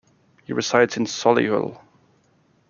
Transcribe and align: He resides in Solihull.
He 0.45 0.51
resides 0.53 0.97
in 0.97 1.03
Solihull. 1.03 1.79